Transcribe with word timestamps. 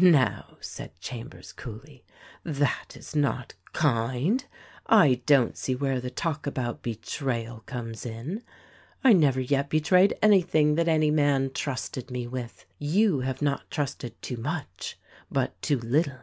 "Now," 0.00 0.56
said 0.60 0.98
Chambers 0.98 1.52
coolly, 1.52 2.02
"that 2.42 2.96
is 2.96 3.14
not 3.14 3.54
kind! 3.72 4.44
I 4.88 5.22
don't 5.24 5.56
see 5.56 5.76
where 5.76 6.00
the 6.00 6.10
talk 6.10 6.48
about 6.48 6.82
betrayal 6.82 7.60
comes 7.60 8.04
in. 8.04 8.42
I 9.04 9.12
never 9.12 9.40
yet 9.40 9.70
be 9.70 9.80
trayed 9.80 10.14
anything 10.20 10.74
that 10.74 10.88
any 10.88 11.12
man 11.12 11.52
trusted 11.54 12.10
me 12.10 12.26
with. 12.26 12.64
You 12.80 13.20
have 13.20 13.40
not 13.40 13.70
trusted 13.70 14.20
too 14.20 14.38
much, 14.38 14.98
but 15.30 15.54
too 15.62 15.78
little. 15.78 16.22